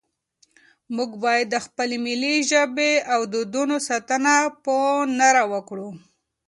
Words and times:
موږ 0.95 1.11
باید 1.23 1.45
د 1.49 1.55
خپلې 1.65 1.97
ملي 2.05 2.35
ژبې 2.51 2.91
او 3.13 3.21
دودونو 3.33 3.75
ساتنه 3.89 4.33
په 4.63 4.75
نره 5.19 5.43
وکړو. 5.53 5.89